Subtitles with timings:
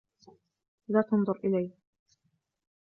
[0.87, 1.71] لا تنظر إلي!